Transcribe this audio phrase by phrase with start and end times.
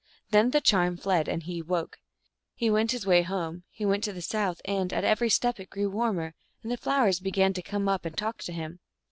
[0.31, 1.99] Then the charm fled, and he awoke.
[2.55, 5.69] He went his way home; he went to the south, and at every step it
[5.69, 8.79] grew warmer, and the flowers began to come up and talk to him.